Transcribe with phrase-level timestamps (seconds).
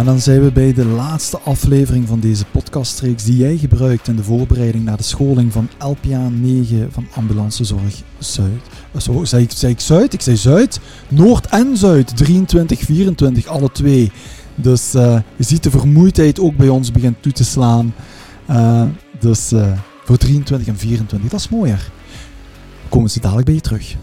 [0.00, 4.16] En dan zijn we bij de laatste aflevering van deze podcastreeks die jij gebruikt in
[4.16, 8.60] de voorbereiding naar de scholing van LPA 9 van Ambulancezorg Zuid.
[8.92, 10.12] Eh, Zo, zei ik, Zuid?
[10.12, 10.80] Ik zei Zuid.
[11.08, 14.12] Noord en Zuid, 23, 24, alle twee.
[14.54, 17.94] Dus eh, je ziet de vermoeidheid ook bij ons begint toe te slaan.
[18.46, 18.84] Eh,
[19.18, 19.52] dus
[20.04, 21.90] voor 23 en 24, dat is mooier.
[22.88, 23.96] Komen ze dadelijk bij je terug.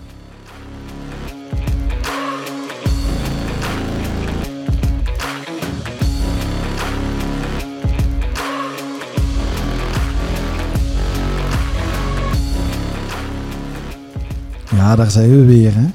[14.78, 15.88] Ja, daar zijn we weer, hè.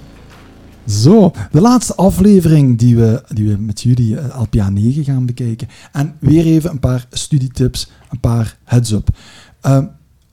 [0.87, 5.69] Zo, de laatste aflevering die we, die we met jullie eh, LPA 9 gaan bekijken.
[5.93, 9.09] En weer even een paar studietips, een paar heads-up.
[9.61, 9.87] Ehm,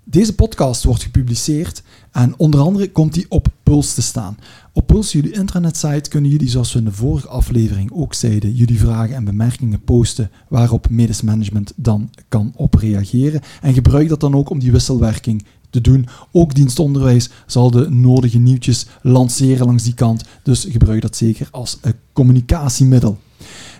[0.04, 4.38] deze podcast wordt gepubliceerd en onder andere komt die op Puls te staan.
[4.74, 8.80] Op Puls, jullie intranet-site, kunnen jullie, zoals we in de vorige aflevering ook zeiden, jullie
[8.80, 13.42] vragen en bemerkingen posten waarop medisch management dan kan op reageren.
[13.62, 16.08] En gebruik dat dan ook om die wisselwerking te doen.
[16.32, 21.80] Ook dienstonderwijs zal de nodige nieuwtjes lanceren langs die kant, dus gebruik dat zeker als
[22.14, 23.18] communicatiemiddel.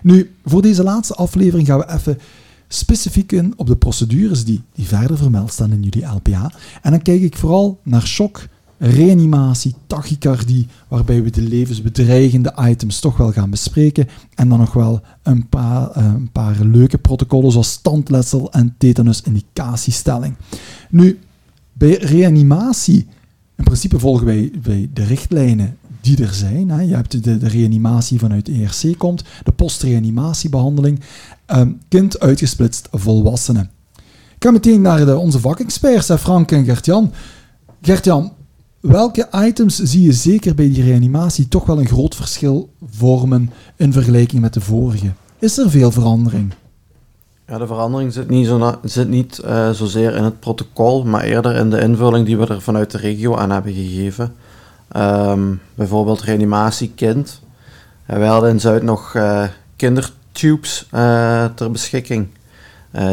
[0.02, 2.18] Nu, voor deze laatste aflevering gaan we even
[2.68, 6.52] specifiek in op de procedures die, die verder vermeld staan in jullie LPA.
[6.82, 13.16] En dan kijk ik vooral naar shock, reanimatie, tachycardie, waarbij we de levensbedreigende items toch
[13.16, 14.08] wel gaan bespreken.
[14.34, 20.36] En dan nog wel een paar, eh, een paar leuke protocollen zoals standletsel en tetanus-indicatiestelling.
[20.90, 21.18] Nu,
[21.80, 23.06] bij reanimatie,
[23.56, 24.50] in principe volgen wij,
[24.92, 26.70] de richtlijnen die er zijn.
[26.70, 26.80] Hè.
[26.80, 31.00] Je hebt de, de reanimatie vanuit ERC komt, de postreanimatiebehandeling,
[31.46, 33.70] um, kind uitgesplitst volwassenen.
[34.34, 37.12] Ik ga meteen naar onze vakexperts, Frank en Gert-Jan.
[37.82, 38.32] Gert-Jan,
[38.80, 43.92] welke items zie je zeker bij die reanimatie toch wel een groot verschil vormen in
[43.92, 45.12] vergelijking met de vorige?
[45.38, 46.52] Is er veel verandering?
[47.50, 51.56] Ja, de verandering zit niet, zo zit niet eh, zozeer in het protocol, maar eerder
[51.56, 54.34] in de invulling die we er vanuit de regio aan hebben gegeven.
[54.88, 57.42] Ehm, bijvoorbeeld reanimatie kind.
[58.06, 59.44] Eh, wij hadden in Zuid nog eh,
[59.76, 62.28] kindertubes eh, ter beschikking.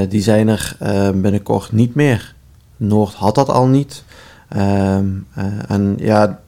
[0.10, 0.76] Die zijn er
[1.16, 2.36] binnenkort niet meer.
[2.78, 4.04] Noord had dat al niet.
[4.48, 6.40] Ehm, eh, en ja,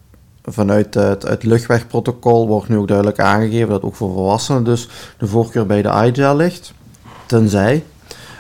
[0.44, 5.28] vanuit het, het luchtwegprotocol wordt nu ook duidelijk aangegeven dat ook voor volwassenen dus de
[5.28, 6.74] voorkeur bij de iGel ligt.
[7.29, 7.84] Tenzij.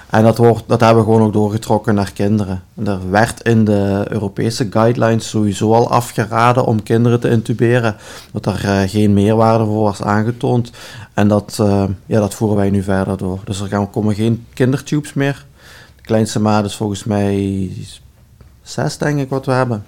[0.09, 2.63] En dat, wordt, dat hebben we gewoon ook doorgetrokken naar kinderen.
[2.75, 7.95] En er werd in de Europese guidelines sowieso al afgeraden om kinderen te intuberen.
[8.31, 10.71] Dat er eh, geen meerwaarde voor was aangetoond.
[11.13, 13.39] En dat, eh, ja, dat voeren wij nu verder door.
[13.45, 15.45] Dus er gaan, komen geen kindertubes meer.
[15.95, 17.71] De kleinste maat is volgens mij
[18.61, 19.85] zes, denk ik, wat we hebben.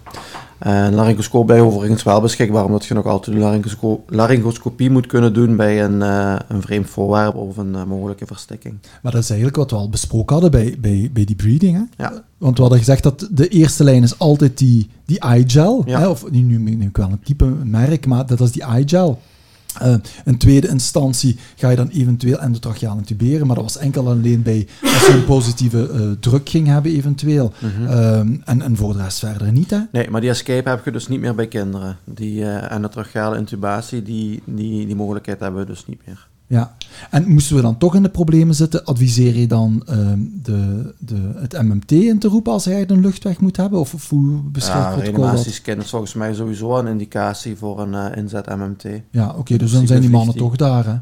[0.62, 5.34] En laryngoscoop bij overigens wel beschikbaar, omdat je nog altijd een laryngosco- laryngoscopie moet kunnen
[5.34, 8.78] doen bij een, eh, een vreemd voorwerp of een eh, mogelijke verstikking.
[9.02, 11.76] Maar dat is eigenlijk wat we al besproken hadden bij, bij, bij die breeding.
[11.78, 12.04] Hè?
[12.04, 12.24] Ja.
[12.38, 15.84] Want we hadden gezegd dat de eerste lijn is altijd die, die iGel.
[15.86, 16.00] Ja.
[16.00, 16.08] Hè?
[16.08, 19.20] Of nu, nu, nu ik wel een type merk, maar dat is die iGel.
[19.80, 19.96] Eh
[20.26, 24.42] in tweede instantie ga je dan eventueel endotracheaal intuberen, maar dat was enkel en alleen
[24.42, 27.54] bij als je een positieve eh, druk ging hebben eventueel.
[27.88, 29.80] Ehm, en, en voor de rest verder niet, hè?
[29.92, 31.98] Nee, maar die escape heb je dus niet meer bij kinderen.
[32.04, 36.28] Die uh, endotracheale intubatie, die, die, die mogelijkheid hebben we dus niet meer.
[36.52, 36.76] Ja,
[37.10, 41.32] en moesten we dan toch in de problemen zitten, adviseer je dan ehm, de, de,
[41.36, 43.80] het MMT in te roepen als hij een luchtweg moet hebben?
[43.80, 48.18] Of, of hoe beschrijft Ja, reanimatiescan is volgens mij sowieso een indicatie voor een uh,
[48.18, 48.84] inzet MMT.
[49.12, 50.96] Ja, oké, dus dan zijn die mannen toch daar, hè?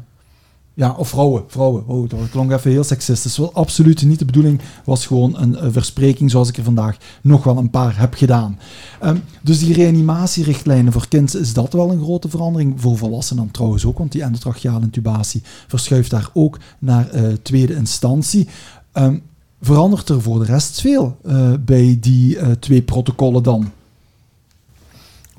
[0.80, 1.86] Ja, of vrouwen, vrouwen.
[1.86, 3.36] Oh, dat klonk even heel seksistisch.
[3.36, 4.60] Wel, absoluut niet de bedoeling.
[4.84, 8.58] was gewoon een, verspreking zoals ik er vandaag nog wel een paar heb gedaan.
[9.04, 12.80] Um, dus die reanimatierichtlijnen voor kind is dat wel een grote verandering.
[12.80, 17.74] Voor volwassenen dan trouwens ook, want die endotracheale intubatie verschuift daar ook naar uh, tweede
[17.74, 18.48] instantie.
[18.92, 19.22] Um,
[19.60, 23.70] verandert er voor de rest veel uh, bij die uh, twee protocollen dan?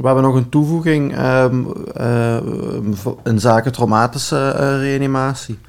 [0.02, 2.38] We hebben nog een toevoeging um, uh,
[3.24, 5.60] in zaken traumatische uh, reanimatie.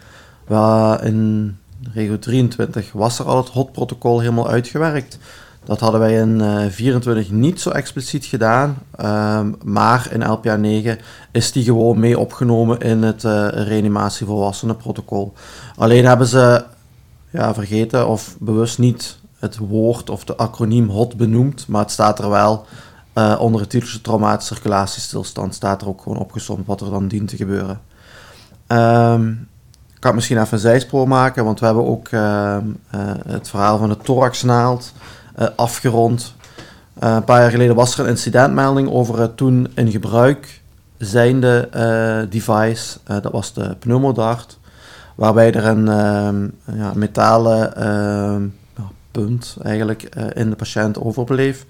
[1.03, 1.57] In
[1.93, 5.19] regio 23 was er al het HOT-protocol helemaal uitgewerkt.
[5.65, 10.99] Dat hadden wij in uh, 24 niet zo expliciet gedaan, um, maar in LPA 9
[11.33, 15.33] is die gewoon mee opgenomen in het uh, reanimatie volwassenen protocol.
[15.77, 16.65] Alleen hebben ze
[17.31, 22.19] ja, vergeten of bewust niet het woord of de acroniem HOT benoemd, maar het staat
[22.19, 22.67] er wel
[23.15, 27.29] uh, onder het titeltje traumatische circulatiestilstand staat er ook gewoon opgezomd wat er dan dient
[27.29, 27.81] te gebeuren.
[28.67, 29.49] Um,
[29.95, 33.79] ik kan misschien even een zijspoor maken, want we hebben ook uh, uh, het verhaal
[33.79, 34.93] van de thoraxnaald
[35.39, 36.35] uh, afgerond.
[36.99, 40.61] een paar jaar geleden was er een incidentmelding over het toen in gebruik
[40.99, 41.69] zijnde
[42.31, 44.59] device, dat was de pneumodart,
[45.15, 46.49] waarbij er een ehm,
[46.79, 48.43] ja, metalen ehm,
[48.77, 51.67] ja, punt eigenlijk eh, in de patiënt overbleef,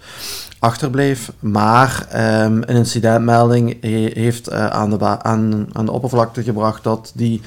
[0.63, 1.33] achterbleef.
[1.39, 7.13] Maar ehm, een incidentmelding he- heeft eh, aan, de aan, aan de oppervlakte gebracht dat
[7.15, 7.41] die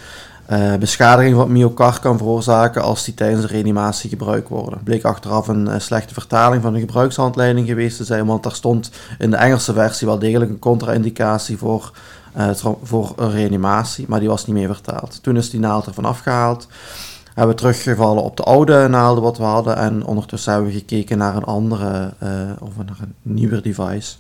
[0.46, 4.80] eh, beschadiging van het myocard kan veroorzaken als die tijdens de reanimatie gebruikt worden.
[4.84, 8.92] Bleek achteraf een eh, slechte vertaling van de gebruikshandleiding geweest te zijn, want daar stond
[9.18, 11.92] in de Engelse versie wel degelijk een contra-indicatie voor,
[12.84, 15.20] voor reanimatie, maar die was niet meer vertaald.
[15.24, 16.68] Toen is die naald ervan afgehaald.
[17.36, 21.18] Hebben we teruggevallen op de oude naalden wat we hadden en ondertussen hebben we gekeken
[21.18, 22.30] naar een andere eh,
[22.60, 24.16] of naar een nieuwer device.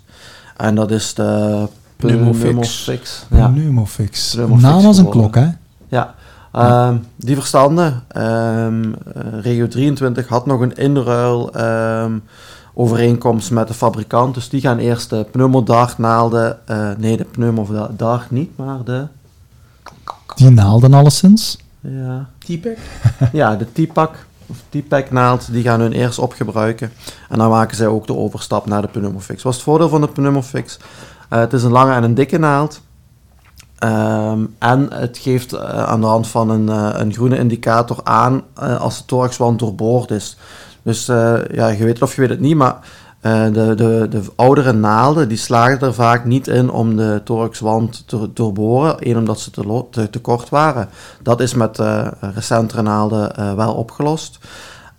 [0.57, 2.39] En dat is de Pneumofix.
[2.39, 3.25] Pneumofix.
[3.29, 3.47] Ja.
[3.47, 4.31] Pneumofix.
[4.33, 5.47] Pneumofix Naam als een klok, hè?
[5.87, 6.15] Ja,
[6.51, 8.03] ehm, die verstanden.
[8.07, 8.83] ehm,
[9.13, 12.17] eh, Regio 23 had nog een inruil ehm,
[12.73, 14.33] overeenkomst met de fabrikant.
[14.33, 16.67] Dus die gaan eerst de pneumodart naalden.
[16.67, 19.07] eh, nee, de pneumodart niet, maar de...
[20.35, 21.57] Die naalden alleszins.
[21.89, 22.77] Ja, T-Pack?
[23.31, 24.15] ja de T-Pack
[24.45, 26.91] of T-Pack naald, die gaan hun eerst opgebruiken.
[27.29, 29.43] En dan maken zij ook de overstap naar de Pneumofix.
[29.43, 30.79] Wat is het voordeel van de Pneumofix?
[31.29, 32.81] Eh, het is een lange en een dikke naald.
[33.77, 38.43] Ehm, en het geeft eh, aan de hand van een, eh, een groene indicator aan
[38.55, 40.37] als de thoraxwand doorboord is.
[40.83, 42.77] Dus ja, je weet het of je weet het niet, maar
[43.25, 48.07] eh, de, de, de oudere naalden die slagen er vaak niet in om de thoraxwand
[48.07, 48.95] te doorboren.
[48.99, 50.89] Eén, omdat ze te, te, kort waren.
[51.21, 54.39] Dat is met eh, recentere naalden eh, wel opgelost.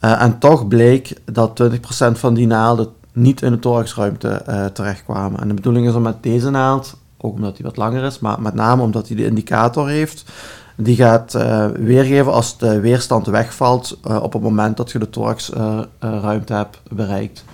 [0.00, 1.76] En toch bleek dat 20%
[2.12, 4.42] van die naalden niet in de thoraxruimte
[4.72, 5.40] terechtkwamen.
[5.40, 8.40] En de bedoeling is om met deze naald, ook omdat die wat langer is, maar
[8.40, 10.24] met name omdat hij de indicator heeft,
[10.76, 11.32] die gaat
[11.74, 17.44] weergeven als de weerstand wegvalt op het moment dat je de thoraxruimte hebt bereikt.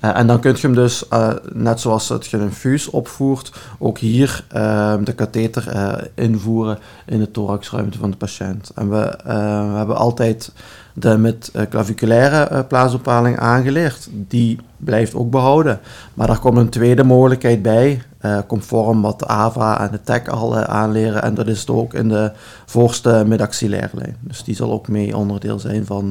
[0.00, 3.52] Eh, en dan kun je hem dus, eh, net zoals het je een infuus opvoert,
[3.78, 8.70] ook hier eh, de katheter eh, invoeren in de thoraxruimte van de patiënt.
[8.74, 10.52] En we, we hebben altijd
[10.92, 14.08] de met claviculaire plaasopaling aangeleerd.
[14.10, 15.80] Die blijft ook behouden.
[16.14, 18.02] Maar daar komt een tweede mogelijkheid bij,
[18.46, 21.22] conform wat de AVA en de TEC al aanleren.
[21.22, 22.32] En dat is ook in de
[22.66, 24.16] voorste midaxillaire lijn.
[24.20, 26.10] Dus die zal ook mee onderdeel zijn van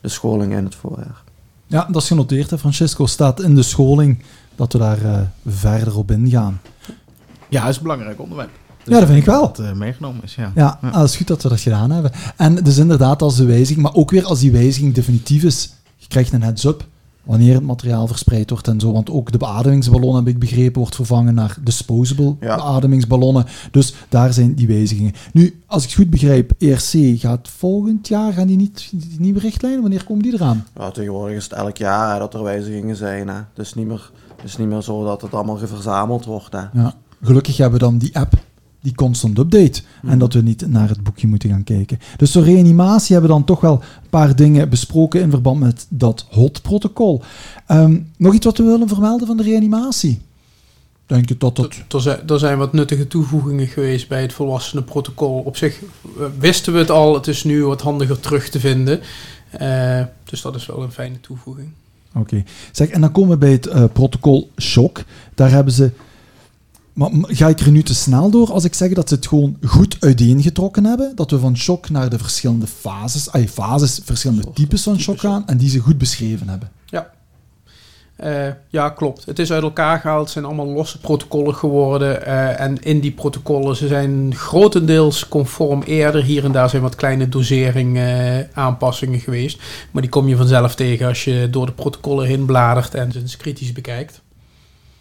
[0.00, 1.23] de scholing in het voorjaar.
[1.74, 2.50] Ja, dat is genoteerd.
[2.50, 2.58] Hè.
[2.58, 4.22] Francisco staat in de scholing
[4.54, 6.60] dat we daar eh, verder op ingaan.
[7.48, 8.50] Ja, dat is een belangrijk onderwerp.
[8.84, 9.40] Ja, dat vind ik wel.
[9.40, 10.52] Dat eh, meegenomen is, ja.
[10.54, 12.12] Ja, ah, dat is goed dat we dat gedaan hebben.
[12.36, 16.06] En dus inderdaad, als de wijziging, maar ook weer als die wijziging definitief is, je
[16.06, 16.86] krijgt een heads-up
[17.24, 18.92] wanneer het materiaal verspreid wordt en zo.
[18.92, 22.56] Want ook de beademingsballon, heb ik begrepen, wordt vervangen naar disposable Ja.
[22.56, 23.46] beademingsballonnen.
[23.70, 25.12] Dus daar zijn die wijzigingen.
[25.32, 29.40] Nu, als ik het goed begrijp, ERC gaat volgend jaar, gaan die niet, die nieuwe
[29.40, 30.66] richtlijnen, wanneer komen die eraan?
[30.78, 33.28] Ja, tegenwoordig is het elk jaar hè, dat er wijzigingen zijn.
[33.28, 33.34] Hè.
[33.34, 36.52] Het is niet meer, het is niet meer zo dat het allemaal verzameld wordt.
[36.52, 36.62] Hè.
[36.72, 36.94] Ja.
[37.22, 38.32] Gelukkig hebben we dan die app
[38.84, 39.82] die constant update.
[40.02, 41.98] En dat we niet naar het boekje moeten gaan kijken.
[42.16, 43.72] Dus door reanimatie hebben we dan toch wel
[44.02, 47.22] een paar dingen besproken in verband met dat HOT-protocol.
[47.66, 50.20] Ehm, nog iets wat we willen vermelden van de reanimatie?
[51.06, 51.64] Denk je dat dat...
[51.74, 55.38] Er- Er zijn, er zijn wat nuttige toevoegingen geweest bij het volwassenenprotocol.
[55.44, 59.00] Op zich eh, wisten we het al, het is nu wat handiger terug te vinden.
[59.50, 61.68] Eh, dus dat is wel een fijne toevoeging.
[62.14, 62.42] Oké.
[62.72, 65.04] Zeg, en dan komen we bij het eh, protocol shock.
[65.34, 65.90] Daar hebben ze...
[66.94, 69.56] Maar ga ik er nu te snel door als ik zeg dat ze het gewoon
[69.66, 71.12] goed uiteengetrokken hebben?
[71.14, 75.28] Dat we van shock naar de verschillende fases, ay, fases, verschillende types van shock ja.
[75.28, 76.70] gaan en die ze goed beschreven hebben.
[78.16, 79.24] Eh, ja, klopt.
[79.24, 80.22] Het is uit elkaar gehaald.
[80.22, 82.26] Het zijn allemaal losse protocollen geworden.
[82.26, 86.22] eh, en in die protocollen, ze zijn grotendeels conform eerder.
[86.22, 89.62] Hier en daar zijn wat kleine dosering eh, aanpassingen geweest.
[89.90, 93.18] Maar die kom je vanzelf tegen als je door de protocollen heen bladert en ze
[93.18, 94.22] eens kritisch bekijkt.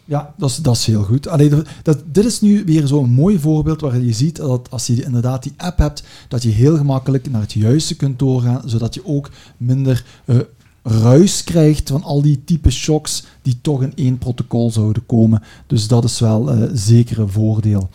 [0.06, 1.28] Ja, dat is, dat is heel goed.
[1.28, 1.50] Allee,
[1.84, 5.44] dat, dit is nu weer zo'n mooi voorbeeld waar je ziet dat als je inderdaad
[5.44, 9.30] die app hebt, dat je heel gemakkelijk naar het juiste kunt doorgaan, zodat je ook
[9.58, 10.38] minder eh,
[10.84, 15.44] ruis krijgt van al die type shocks die toch in één protocol zouden komen.
[15.68, 17.90] Dus dat is wel eh, zeker een voordeel.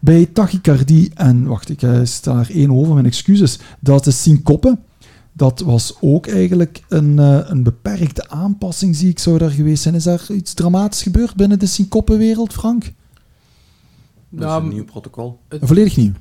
[0.00, 4.78] Bij tachycardie, en wacht, ik eh, sta er één over, mijn excuses, dat is syncope.
[5.32, 9.94] Dat was ook eigenlijk een, eh, een beperkte aanpassing, zie ik, zou daar geweest zijn.
[9.94, 12.82] Is daar iets dramatisch gebeurd binnen de syncoppenwereld, Frank?
[12.82, 12.92] Dat
[14.30, 15.38] is Nou, een nieuw protocol.
[15.60, 16.12] Volledig nieuw.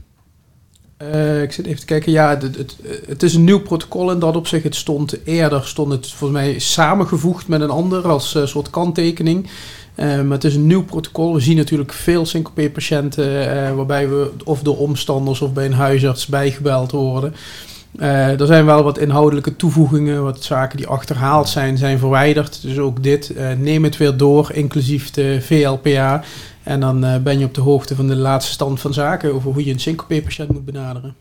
[0.98, 2.12] Eh, ik zit even te kijken.
[2.12, 4.63] Ja, het, het, het is een nieuw protocol in dat opzicht.
[4.63, 9.50] Het stond eerder stond het volgens mij samengevoegd met een ander als eh, soort kanttekening.
[9.96, 11.34] Eh, maar het is een nieuw protocol.
[11.34, 16.25] We zien natuurlijk veel syncope-patiënten eh, waarbij we of door omstanders of bij een huisarts
[16.25, 17.34] bijgebeld worden.
[17.98, 22.62] Eh, er zijn wel wat inhoudelijke toevoegingen, wat zaken die achterhaald zijn, zijn verwijderd.
[22.62, 26.24] Dus ook dit, eh, neem het weer door, inclusief de VLPA.
[26.64, 29.52] En dan eh, ben je op de hoogte van de laatste stand van zaken over
[29.52, 31.16] hoe je een syncope-patiënt moet benaderen.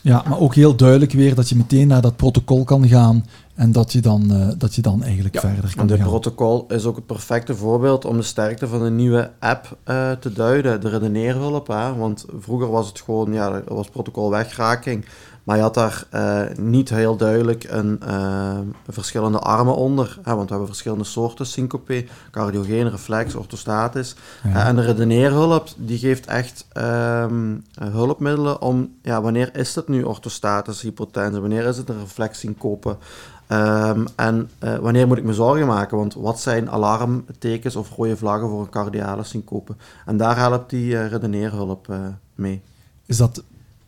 [0.00, 3.72] Ja, maar ook heel duidelijk weer dat je meteen naar dat protocol kan gaan en
[3.72, 6.06] dat je dan, uh, dat je dan eigenlijk Ja, verder kan En dit gaan.
[6.08, 10.32] protocol is ook het perfecte voorbeeld om de sterkte van de nieuwe app eh, te
[10.32, 11.66] duiden, de redeneerhulp.
[11.66, 11.94] Hè?
[11.96, 15.04] Want vroeger was het gewoon, ja, dat was protocol wegraking.
[15.42, 20.18] Maar je had daar eh, niet heel duidelijk een, eh, verschillende armen onder.
[20.22, 20.30] Hè?
[20.34, 24.14] Want we hebben verschillende soorten syncope, cardiogeen, reflex, orthostatisch.
[24.44, 24.54] Ja.
[24.54, 29.88] Eh, en de redeneerhulp, die geeft echt ehm, eh, hulpmiddelen om, ja, wanneer is het
[29.88, 31.40] nu orthostatische hypotensie?
[31.40, 32.96] Wanneer is het een reflexsyncope?
[33.46, 35.96] Ehm, en eh, wanneer moet ik me zorgen maken?
[35.96, 39.74] Want wat zijn alarmtekens of rode vlaggen voor een cardiale syncope?
[40.06, 41.96] En daar helpt die eh, redeneerhulp eh,
[42.34, 42.60] mee.
[43.06, 43.42] Is dat,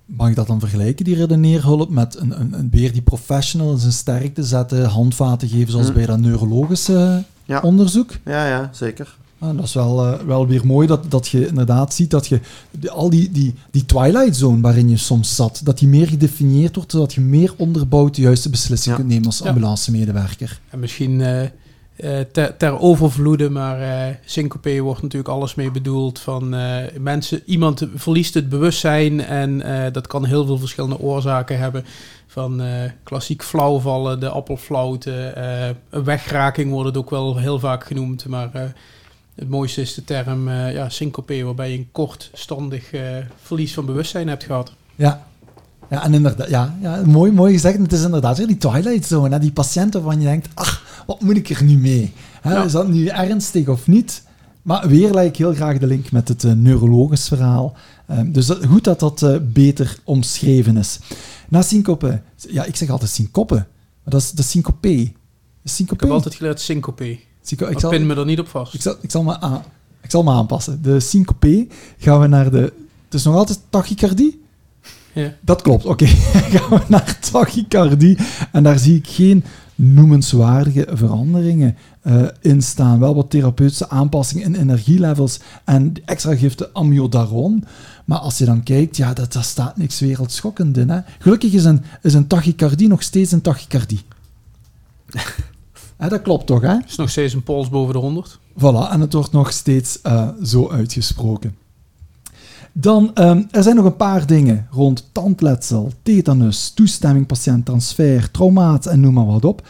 [0.04, 3.78] mag ik dat dan vergelijken, die redeneerhulp, met een, een, een weer die professional in
[3.78, 5.94] zijn sterkte zetten, handvaten geven, zoals Hm.
[5.94, 7.60] bij dat neurologische Ja.
[7.60, 8.10] onderzoek?
[8.24, 9.16] Ja, ja, zeker.
[9.44, 12.40] Ah, dat is wel, eh, wel weer mooi dat, dat je inderdaad ziet dat je
[12.88, 16.90] al die, die, die twilight zone waarin je soms zat, dat die meer gedefinieerd wordt,
[16.90, 19.00] zodat je meer onderbouwd de juiste beslissing Ja.
[19.00, 19.48] kunt nemen als Ja.
[19.48, 20.60] ambulancemedewerker.
[20.70, 21.50] En misschien eh, eh,
[22.32, 26.18] ter, ter overvloede, maar eh syncope wordt natuurlijk alles mee bedoeld.
[26.18, 26.48] Van
[27.00, 31.84] mensen, iemand verliest het bewustzijn en dat kan heel veel verschillende oorzaken hebben.
[32.26, 32.62] Van
[33.02, 35.32] klassiek flauwvallen, de appelflauwte,
[35.90, 38.26] een wegraking wordt het ook wel heel vaak genoemd.
[38.26, 38.72] Maar
[39.34, 43.86] het mooiste is de term eh ja, syncope, waarbij je een kortstandig eh, verlies van
[43.86, 44.72] bewustzijn hebt gehad.
[44.94, 45.26] Ja.
[45.90, 47.78] Ja, en inderdaad, ja, ja mooi, mooi gezegd.
[47.78, 49.28] Het is inderdaad weer die twilight zone.
[49.34, 49.38] Hè?
[49.38, 52.12] Die patiënten waarvan je denkt, ach, wat moet ik er nu mee?
[52.40, 52.64] Hè, Ja.
[52.64, 54.22] Is dat nu ernstig of niet?
[54.62, 57.76] Maar weer leg ik heel graag de link met het eh, neurologisch verhaal.
[58.06, 60.98] Ehm, dus dat, goed dat dat beter omschreven is.
[61.48, 63.64] Na syncope, ja, ik zeg altijd syncope, maar
[64.04, 64.88] dat is de syncope.
[64.88, 65.10] Is
[65.62, 66.04] Ik Syncope?
[66.04, 67.18] heb altijd geleerd syncope.
[67.44, 68.74] Synco- ik Ik zal, pin me er niet op vast.
[68.74, 69.62] ik zal, ik zal, me, aan,
[70.02, 70.82] ik zal me aanpassen.
[70.82, 71.66] De syncope
[71.98, 72.72] gaan we naar de...
[73.04, 74.42] Het is nog altijd tachycardie?
[75.12, 75.34] Ja.
[75.40, 76.06] Dat klopt, oké.
[76.54, 78.18] gaan we naar tachycardie.
[78.52, 82.98] En daar zie ik geen noemenswaardige veranderingen eh, in staan.
[82.98, 87.64] Wel wat therapeutische aanpassingen in energielevels en extra giften amiodaron.
[88.04, 90.90] Maar als je dan kijkt, ja, dat, daar staat niks wereldschokkend in.
[90.90, 91.00] Hè?
[91.18, 94.02] Gelukkig is een, is een tachycardie nog steeds een tachycardie.
[95.96, 96.76] Hè, dat klopt toch, hè?
[96.86, 98.38] is nog steeds een pols boven de 100.
[98.58, 101.56] Voilà, en het wordt nog steeds eh, zo uitgesproken.
[102.72, 109.00] Dan, ehm, er zijn nog een paar dingen rond tandletsel, tetanus, toestemming, patiënttransfer, traumaat en
[109.00, 109.62] noem maar wat op.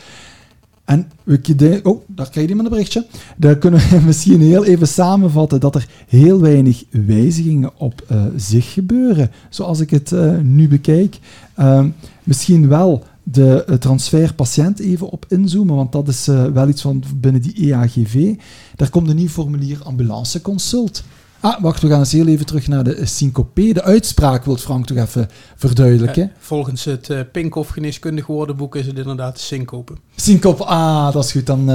[0.84, 3.06] En we, oh, daar krijg je iemand een berichtje.
[3.36, 8.72] Daar kunnen we misschien heel even samenvatten dat er heel weinig wijzigingen op eh, zich
[8.72, 11.18] gebeuren, zoals ik het eh, nu bekijk.
[11.54, 11.88] Ehm,
[12.22, 17.02] misschien wel de eh, transferpatiënt even op inzoomen, want dat is eh, wel iets van
[17.16, 18.34] binnen die EAGV.
[18.76, 21.02] Daar komt een nieuw formulier ambulanceconsult.
[21.40, 23.72] Ah, wacht, we gaan eens heel even terug naar de eh, syncope.
[23.72, 26.30] De uitspraak wil Frank toch even verduidelijken.
[26.38, 29.92] Volgens het uh, Pinkhoff geneeskundig woordenboek is het inderdaad syncope.
[30.16, 31.46] Syncope, ah, dat is goed.
[31.46, 31.66] Dan,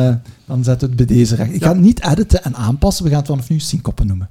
[0.45, 1.53] dan zetten we het bij deze recht.
[1.53, 1.67] Ik Ja.
[1.67, 3.03] ga het niet editen en aanpassen.
[3.03, 4.29] We gaan het vanaf nu syncope noemen.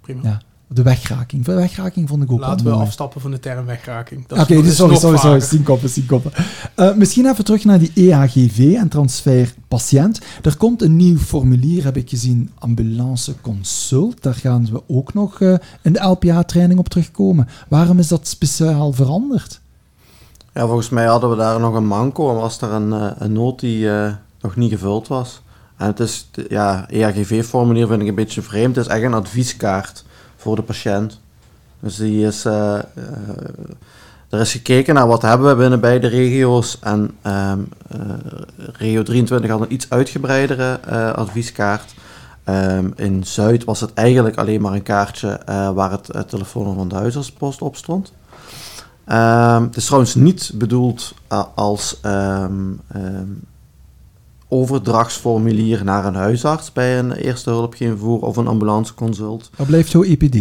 [0.00, 0.20] Prima.
[0.22, 0.40] Ja.
[0.72, 1.44] De wegraking.
[1.44, 2.82] De wegraking vond ik ook Laten we mooi.
[2.84, 4.26] afstappen van de term wegraking.
[4.26, 5.40] Dat Oké, is nog- dus is sorry, sorry, sorry.
[5.40, 6.30] Syncope, syncope.
[6.74, 10.20] Eh, misschien even terug naar die EAGV en transfer patiënt.
[10.42, 14.22] Er komt een nieuw formulier, heb ik gezien, ambulance consult.
[14.22, 17.48] Daar gaan we ook nog eh, in de LPA-training op terugkomen.
[17.68, 19.60] Waarom is dat speciaal veranderd?
[20.54, 23.32] Ja, volgens mij hadden we daar nog een manco en was er een, eh, een
[23.32, 25.42] noot die eh, nog niet gevuld was.
[25.76, 28.76] En het is, ja, EAGV-formulier vind ik een beetje vreemd.
[28.76, 30.04] Het is echt een advieskaart
[30.40, 31.20] voor de patiënt.
[31.80, 32.84] Dus die is, eh, eh,
[34.28, 36.78] er is gekeken naar wat hebben we binnen beide regio's.
[36.80, 38.00] En ehm, eh,
[38.72, 40.80] regio 23 had een iets uitgebreidere
[41.14, 41.94] advieskaart.
[42.44, 45.40] Ehm, in Zuid was het eigenlijk alleen maar een kaartje
[45.74, 48.12] waar het telefoonnummer van de huisartspost op stond.
[49.04, 51.14] Ehm, het is trouwens niet bedoeld
[51.54, 52.00] als
[54.50, 59.50] overdrachtsformulier naar een huisarts bij een eerste hulp geen voer of een ambulanceconsult.
[59.56, 60.34] Dat blijft zo E EPD.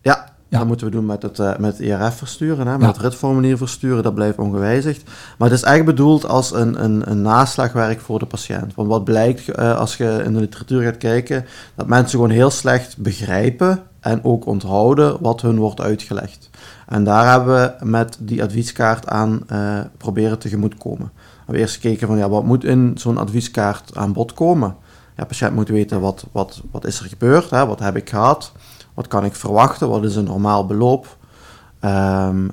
[0.00, 0.58] Ja, Ja.
[0.58, 2.86] dat moeten we doen met het, eh, met het ERF versturen, hè, met Ja.
[2.86, 5.02] het ritformulier versturen, dat blijft ongewijzigd.
[5.38, 8.74] Maar het is echt bedoeld als een, een, een naslagwerk voor de patiënt.
[8.74, 11.44] Want wat blijkt eh, als je in de literatuur gaat kijken,
[11.74, 16.50] dat mensen gewoon heel slecht begrijpen en ook onthouden wat hun wordt uitgelegd.
[16.86, 21.10] En daar hebben we met die advieskaart aan eh, proberen tegemoetkomen.
[21.46, 24.76] We eerst gekeken van ja, wat moet in zo'n advieskaart aan bod komen.
[25.16, 28.52] Ja, patiënt moet weten wat, wat, wat is er gebeurd, hè, wat heb ik gehad,
[28.94, 31.16] wat kan ik verwachten, wat is een normaal beloop,
[31.80, 32.48] ehm,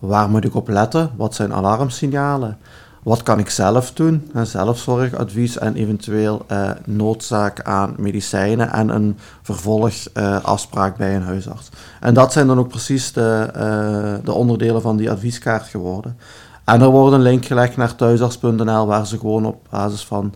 [0.00, 2.58] waar moet ik op letten, wat zijn alarmsignalen,
[3.02, 9.18] wat kan ik zelf doen, hè, zelfzorgadvies en eventueel eh, noodzaak aan medicijnen en een
[9.42, 11.68] vervolgafspraak bij een huisarts.
[12.00, 16.16] En dat zijn dan ook precies de, de onderdelen van die advieskaart geworden.
[16.64, 20.34] En er wordt een link gelegd naar thuisarts.nl waar ze gewoon op basis van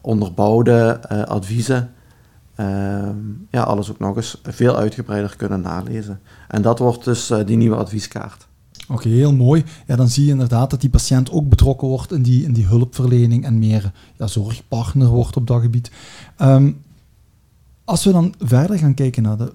[0.00, 1.90] onderbouwde adviezen
[3.50, 6.20] ja, alles ook nog eens veel uitgebreider kunnen nalezen.
[6.48, 8.46] En dat wordt dus die nieuwe advieskaart.
[8.88, 9.64] Oké, heel mooi.
[9.86, 12.66] Ja, dan zie je inderdaad dat die patiënt ook betrokken wordt in die, in die
[12.66, 15.90] hulpverlening en meer ja, zorgpartner wordt op dat gebied.
[16.36, 16.72] Ehm,
[17.84, 19.52] als we dan verder gaan kijken naar de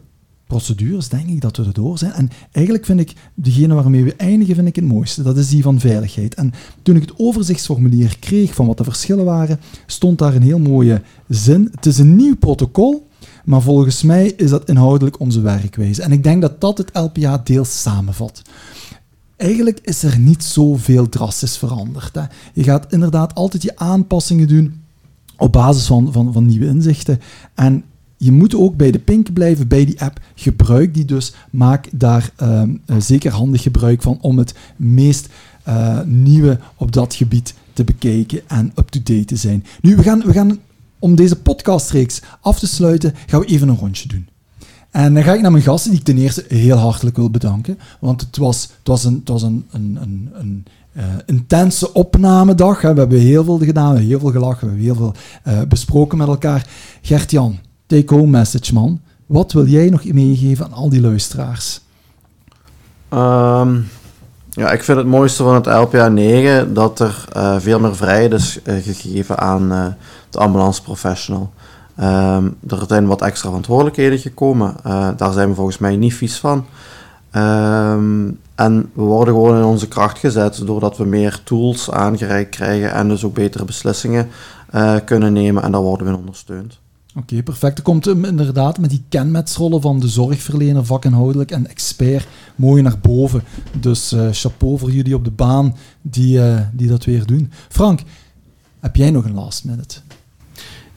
[0.49, 2.11] procedures, denk ik dat we er door zijn.
[2.11, 5.23] En eigenlijk vind ik, degene waarmee we eindigen, vind ik het mooiste.
[5.23, 6.35] Dat is die van veiligheid.
[6.35, 10.59] En toen ik het overzichtsformulier kreeg van wat de verschillen waren, stond daar een heel
[10.59, 11.69] mooie zin.
[11.71, 13.07] Het is een nieuw protocol,
[13.45, 16.01] maar volgens mij is dat inhoudelijk onze werkwijze.
[16.01, 18.41] En ik denk dat dat het LPA deels samenvat
[19.39, 22.15] eigenlijk is er niet zoveel drastisch veranderd.
[22.15, 22.23] Hè.
[22.53, 24.81] Je gaat inderdaad altijd je aanpassingen doen
[25.37, 27.19] op basis van, van, van nieuwe inzichten.
[27.55, 27.83] En
[28.21, 30.19] je moet ook bij de pink blijven, bij die app.
[30.35, 31.33] Gebruik die dus.
[31.49, 35.29] Maak daar ehm, eh, zeker handig gebruik van om het meest
[35.67, 39.65] uh, nieuwe op dat gebied te bekijken en up-to-date te zijn.
[39.81, 40.59] Nu, we gaan, we gaan
[40.99, 44.27] om deze podcastreeks af te sluiten, gaan we even een rondje doen.
[44.91, 47.79] En dan ga ik naar mijn gasten, die ik ten eerste heel hartelijk wil bedanken.
[47.99, 50.65] Want het was, het was een, het was een, een, een, een
[50.97, 52.81] uh, intense opnamedag.
[52.81, 52.93] Hè.
[52.93, 56.17] We hebben heel veel gedaan, we hebben heel veel gelachen, we hebben heel veel besproken
[56.17, 56.67] met elkaar.
[57.01, 57.59] Gert-Jan,
[57.89, 59.01] take-home message, man.
[59.25, 61.81] Wat wil jij nog meegeven aan al die luisteraars?
[63.13, 63.87] Um,
[64.49, 68.33] ja, ik vind het mooiste van het LPA 9 dat er uh, veel meer vrijheid
[68.33, 69.95] is gegeven aan
[70.29, 71.51] de ambulance professional.
[71.99, 74.75] Um, er zijn wat extra verantwoordelijkheden gekomen.
[75.17, 76.65] Daar zijn we volgens mij niet vies van.
[77.35, 82.91] Um, en we worden gewoon in onze kracht gezet doordat we meer tools aangereikt krijgen
[82.91, 84.29] en dus ook betere beslissingen
[85.05, 85.63] kunnen nemen.
[85.63, 86.79] En daar worden we ondersteund.
[87.15, 87.77] Oké, perfect.
[87.77, 92.99] Er komt um, inderdaad met die kenmetsrollen van de zorgverlener, vakinhoudelijk en expert mooi naar
[93.01, 93.43] boven.
[93.79, 96.39] Dus uh, chapeau voor jullie op de baan die,
[96.71, 97.51] die dat weer doen.
[97.69, 97.99] Frank,
[98.79, 99.99] heb jij nog een last minute?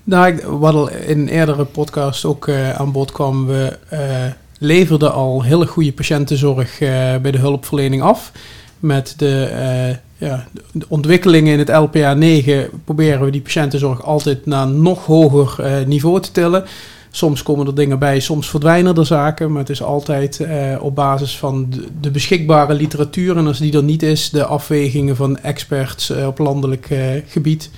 [0.05, 3.79] Nou, wat al in een eerdere podcast ook uh, aan bod kwam, we
[4.59, 6.79] leverden al hele goede patiëntenzorg
[7.22, 8.33] bij de hulpverlening af.
[8.81, 14.66] Met de, ja, de, ontwikkelingen in het LPA 9 proberen we die patiëntenzorg altijd naar
[14.66, 16.64] een nog hoger niveau te tillen.
[17.11, 20.46] Soms komen er dingen bij, soms verdwijnen er zaken, maar het is altijd
[20.80, 23.37] op basis van de, beschikbare literatuur.
[23.37, 26.88] En als die er niet is, de afwegingen van experts op landelijk
[27.26, 27.70] gebied.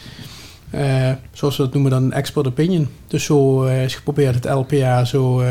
[1.32, 2.88] Zoals we dat noemen dan expert opinion.
[3.06, 5.42] Dus zo is geprobeerd het LPA zo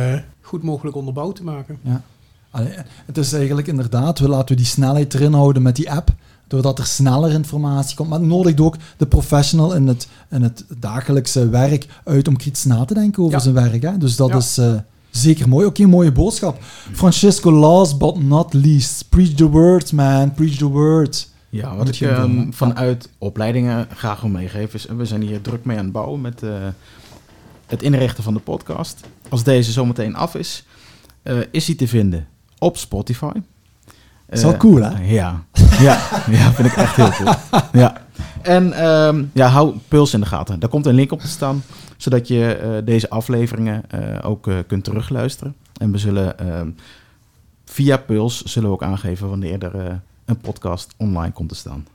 [0.41, 1.77] goed mogelijk onderbouwd te maken.
[1.81, 2.01] Ja.
[3.05, 6.09] Het is eigenlijk inderdaad, we laten we die snelheid erin houden met die app,
[6.47, 8.09] doordat er sneller informatie komt.
[8.09, 12.63] Maar het nodigt ook de professional in het, in het dagelijkse werk uit om kritisch
[12.63, 13.43] na te denken over ja.
[13.43, 13.81] zijn werk.
[13.81, 13.97] Hè?
[13.97, 14.37] Dus dat ja.
[14.37, 14.59] is
[15.09, 15.65] zeker mooi.
[15.65, 16.63] Ook een mooie boodschap.
[16.91, 21.31] Francesco, last but not least, preach the word, man, preach the word.
[21.49, 24.85] Ja, wat ik um, vanuit opleidingen graag wil meegeven is...
[24.85, 26.51] we zijn hier druk mee aan het bouwen met uh,
[27.65, 28.99] het inrichten van de podcast.
[29.29, 30.65] Als deze zometeen af is,
[31.23, 32.27] uh, is hij te vinden
[32.59, 33.31] op Spotify.
[34.25, 35.13] Dat is wel cool, hè?
[35.13, 35.45] Ja.
[35.83, 35.99] Ja,
[36.37, 37.33] ja, vind ik echt heel cool.
[37.71, 38.01] Ja.
[38.41, 40.59] En um, ja, hou Puls in de gaten.
[40.59, 41.63] Daar komt een link op te staan,
[41.97, 43.83] zodat je uh, deze afleveringen
[44.23, 45.55] ook kunt terugluisteren.
[45.77, 46.69] En we zullen ehm,
[47.65, 51.85] via Puls zullen we ook aangeven wanneer er een podcast online komt te staan.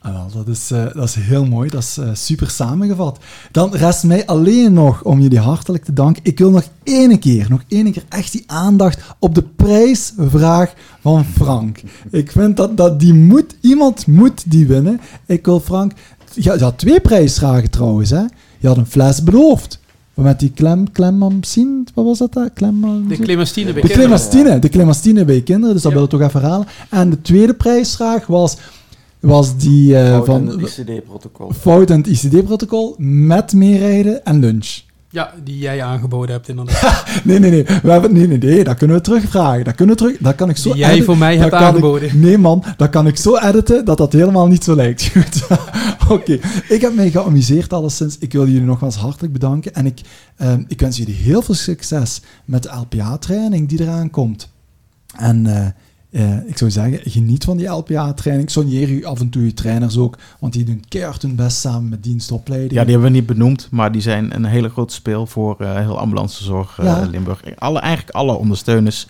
[0.00, 3.18] Ah, dat, is, uh, dat is heel mooi, dat is uh, super samengevat.
[3.52, 6.22] Dan rest mij alleen nog om jullie hartelijk te danken.
[6.24, 11.24] Ik wil nog één keer, nog één keer echt die aandacht op de prijsvraag van
[11.24, 11.80] Frank.
[12.10, 15.00] Ik vind dat, dat die moet, iemand moet die winnen.
[15.26, 15.92] Ik wil Frank,
[16.34, 18.22] je, je had twee prijsvragen trouwens, hè?
[18.58, 19.80] Je had een fles beloofd.
[20.14, 22.50] Met die klem, klemmamcine, wat was dat?
[22.54, 24.06] Klem, de clemastine bij de kinderen.
[24.06, 25.96] Clemastine, de clemastine bij kinderen, dus dat ja.
[25.98, 26.66] wil ik toch even herhalen.
[26.90, 28.56] En de tweede prijsvraag was,
[29.20, 30.52] was die uh, fout van...
[30.52, 31.52] in het ICD-protocol.
[31.52, 34.80] Fout in het ICD-protocol met meerijden en lunch.
[35.10, 37.04] Ja, die jij aangeboden hebt inderdaad.
[37.24, 37.64] nee, nee, nee.
[37.82, 38.64] We hebben, nee, nee, nee.
[38.64, 39.64] Dat kunnen we terugvragen.
[39.64, 40.18] Dat kunnen we terug...
[40.18, 42.08] Dat kan ik zo Die jij voor mij hebt aangeboden.
[42.08, 42.64] Ik, nee, man.
[42.76, 45.12] Dat kan ik zo editen dat dat helemaal niet zo lijkt.
[46.08, 46.12] Oké.
[46.12, 46.40] Okay.
[46.68, 48.18] Ik heb mij geamuseerd alleszins.
[48.18, 49.74] Ik wil jullie nogmaals hartelijk bedanken.
[49.74, 50.00] En ik,
[50.42, 54.50] um, ik wens jullie heel veel succes met de LPA-training die eraan komt.
[55.16, 55.44] En...
[55.46, 55.66] Uh,
[56.10, 58.50] uh, ik zou zeggen, geniet van die LPA-training.
[58.50, 61.88] Soigneer u af en toe je trainers ook, want die doen keihard hun best samen
[61.88, 62.72] met dienstopleiding.
[62.72, 65.76] Ja, die hebben we niet benoemd, maar die zijn een hele grote speel voor uh,
[65.76, 67.00] heel ambulancezorg uh, ja.
[67.10, 67.42] Limburg.
[67.58, 69.06] Alle, eigenlijk alle ondersteuners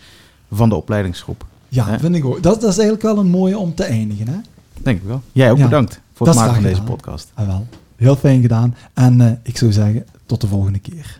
[0.51, 1.45] van de opleidingsgroep.
[1.69, 1.99] Ja, hè?
[1.99, 2.43] vind ik ook.
[2.43, 4.37] Dat, dat, is eigenlijk wel een mooie om te eindigen, hè?
[4.81, 5.21] Denk ik wel.
[5.31, 5.63] Jij ook ja.
[5.63, 7.31] bedankt voor het maken van deze podcast.
[7.33, 7.67] Ah, wel.
[7.95, 8.75] Heel fijn gedaan.
[8.93, 11.19] En eh, ik zou zeggen, tot de volgende keer.